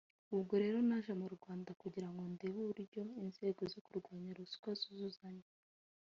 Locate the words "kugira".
1.81-2.07